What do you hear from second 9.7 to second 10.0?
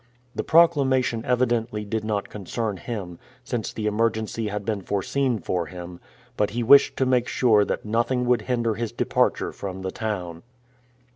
the